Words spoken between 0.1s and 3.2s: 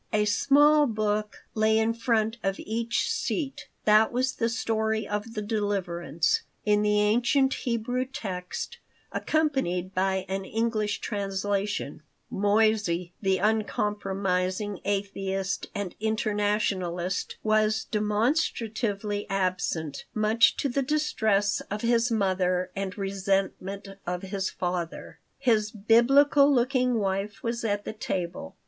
A small book lay in front of each